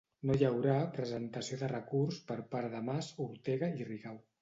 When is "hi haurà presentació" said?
0.37-1.61